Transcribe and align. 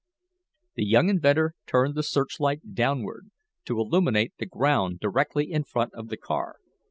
The 0.73 0.83
young 0.83 1.09
inventor 1.09 1.53
turned 1.67 1.93
the 1.93 2.01
searchlight 2.01 2.73
downward, 2.73 3.29
to 3.65 3.77
illuminate 3.79 4.33
the 4.39 4.47
ground 4.47 4.99
directly 4.99 5.51
in 5.51 5.63
front 5.63 5.93
of 5.93 6.07
the 6.07 6.17
car. 6.17 6.55